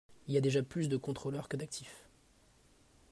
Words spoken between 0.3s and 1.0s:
y a déjà plus de